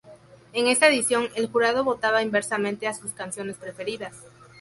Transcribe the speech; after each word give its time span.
En 0.53 0.65
esta 0.65 0.87
edición, 0.87 1.27
el 1.35 1.45
jurado 1.51 1.83
votaba 1.83 2.23
inversamente 2.23 2.87
a 2.87 2.95
sus 2.95 3.11
canciones 3.11 3.57
preferidas. 3.57 4.15